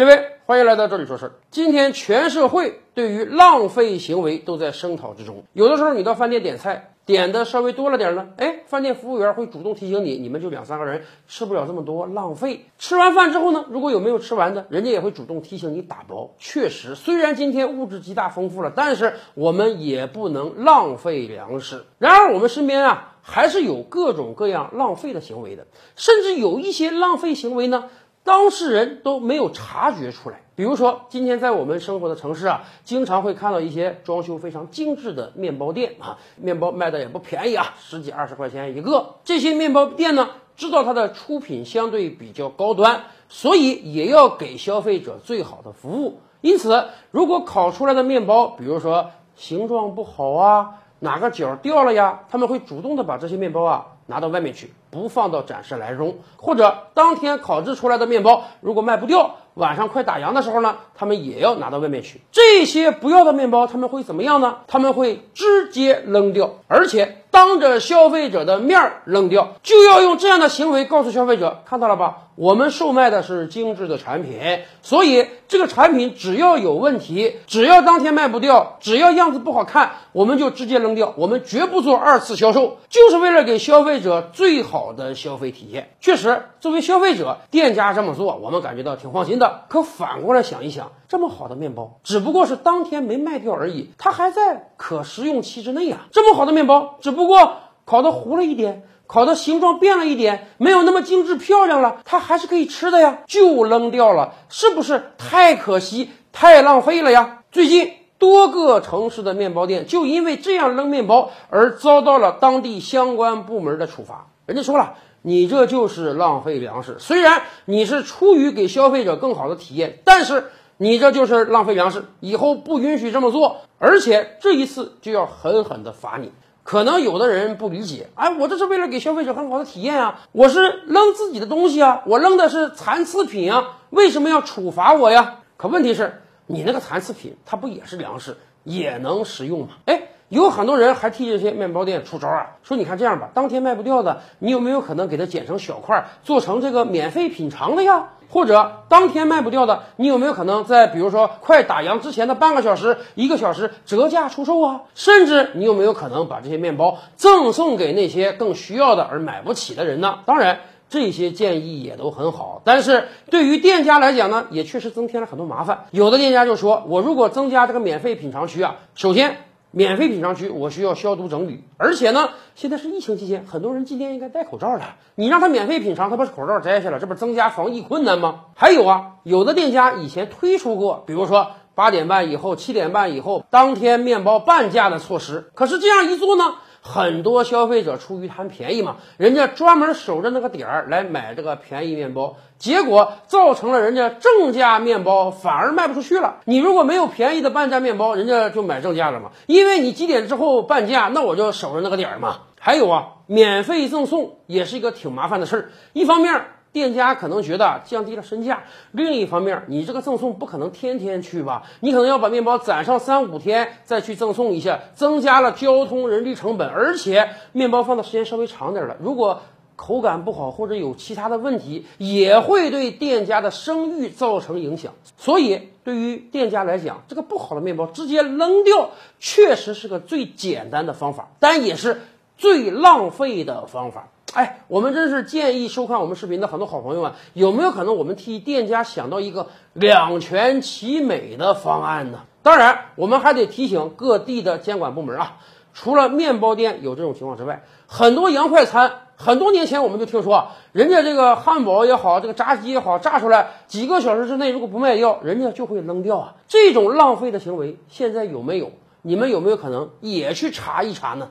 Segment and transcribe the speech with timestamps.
[0.00, 1.32] 各位，欢迎来到这里说事儿。
[1.50, 5.44] 今天全社会对于浪费行为都在声讨之中。
[5.52, 12.64] 有的时候你到饭店点菜，点的稍微多了点呢，哎，饭店服务员会主动提醒你，你们就两三个人，吃不了这么多，浪费。
[12.78, 16.30] 吃完饭之后呢，如果有没有吃完的，人家也会主动提醒你打包。
[16.38, 21.84] 确实，虽然今天物质极大丰富了，但是我们也不能浪费粮食。
[21.98, 27.90] 然而我们身边啊，还是有各种各样浪费的行为的，甚至有一些浪费行为呢。
[28.22, 30.42] 当事人都没有察觉出来。
[30.54, 39.16] 比如说，今天在我们生活的城市啊，经常会看到一些装修非常精致的面包店啊，面包卖的也不便宜啊，十几二十块钱一个。
[39.24, 46.20] 这些面包店呢，知道它的出品相对比较高端，所以也要给消费者最好的服务。
[46.42, 54.74] 因此，如果烤出来的面包，比如说形状不好啊，哪个角掉了呀，他们会主动的把这些面包啊拿到外面去。
[54.90, 62.20] 不放到展示篮中，或者当天烤制出来的面包，如果卖不掉，晚上快打烊的时候呢，他们也要拿到外面去。
[62.32, 64.58] 这些不要的面包，他们会怎么样呢？
[64.66, 72.26] 他们会直接扔掉，而且当着消费者的面儿扔掉，就要用这样的行为告诉消费者，看到了吧？
[72.36, 74.38] 我们售卖的是精致的产品，
[74.82, 84.90] 所以这个产品只要有问题，只要当天卖不掉，只要样子不好看，我们就直接扔掉，我们绝不做二次销售，就是为了给消费者最好。
[84.90, 89.62] 的消费体验，确实，作为消费者，店家这么做，我们感觉到挺放心的。
[89.68, 95.98] 可反过来想一想，这么好的面包，只不过是当天没卖掉而已，它还在可食用期之内呀。
[96.10, 107.42] 这么好的面包，只不不过烤的糊了一点，烤的形状变了一点，没有那么精致漂亮了，它还是可以吃的呀，就扔掉了，是不是太可惜、太浪费了呀？
[107.52, 107.92] 最近。
[108.20, 114.26] 多个城市的面包店就因为这样扔面包而遭到了当地相关部门的处罚。
[114.44, 116.96] 人家说了，你这就是浪费粮食。
[116.98, 126.30] 虽然你是出于给消费者更好的体验，但是你这就是浪费粮食，以后不允许这么做，而且这一次就要狠狠的罚你。
[126.62, 135.40] 可能有的人不理解，哎，我这是为了给消费者很好的体验啊，我是扔自己的东西啊，我扔的是残次品啊，为什么要处罚我呀？
[135.56, 136.22] 可问题是。
[136.52, 139.68] 你那个残次品，它不也是粮食，也能食用吗？
[139.86, 139.99] 哎，
[140.30, 148.10] 有很多人还替这些面包店出招啊，说你看这样吧，当天卖不掉的，你有没有可能给它剪成小块，做成这个免费品尝的呀？
[148.30, 154.82] 或者当天卖不掉的，你有没有可能在比如说快打烊之前的半个小时、一个小时折价出售啊？
[154.94, 160.20] 甚至你有没有可能把这些面包赠送给那些更需要的而买不起的人呢？
[160.24, 160.60] 当然。
[160.88, 165.84] 这些建议也都很好，但是对于店家来讲呢，也确实增添了很多麻烦。
[165.92, 169.36] 有的店家就说，我如果增加这个免费品尝区啊，首先
[169.72, 178.46] 免费品尝区我需要消毒整理，而且呢，现在是疫情期间，很多人今天应该戴口罩了，你让他免费品尝，他把口罩摘下来，这不增加防疫困难吗？
[178.56, 186.56] 还有啊，有的店家以前推出过，比如说八点半以后、七点半以后，当天面包半价的措施，可是这样一做呢？
[186.80, 196.36] 很多消费者出于贪便宜嘛，人家专门守着那个点儿来买这个便宜面包，结果造成了人家正价面包反而卖不出去了。
[196.44, 202.38] 你如果没有便宜的半价面包，人家就买正价了嘛，因为你几点之后半价，那我就守着那个点儿嘛。
[202.58, 206.44] 还有啊，免费赠送也是一个挺麻烦的事儿，一方面。
[206.72, 211.64] 店家可能觉得降低了身价，另一方面，你这个赠送不可能天天去吧？
[211.80, 219.42] 你可能要把面包攒上三五天再去赠送一下，增加了交通人力成本，而且面包放的时间稍微长点了，如果
[219.74, 224.92] 口感不好或者有其他的问题，也会对店家的声誉造成影响。
[225.16, 232.02] 所以，对于店家来讲，这个不好的面包直接扔掉，确实是个最简单的方法，但也是
[232.36, 234.08] 最浪费的方法。
[234.32, 242.20] 哎，我们真是建议收看我们视频的很多好朋友们，有没有可能我们替店家想到一个两全其美的方案呢？
[242.42, 245.38] 当然，我们还得提醒各地的监管部门啊，
[245.74, 256.36] 除了面包店有这种情况之外，很多洋快餐，很多年前我们就听说，人家这个汉堡也好，这个炸鸡也好，炸出来几个小时之内如果不卖掉，人家就会扔掉啊。
[256.46, 258.70] 这种浪费的行为，现在有没有？
[259.02, 261.30] 你们有没有可能也去查一查呢？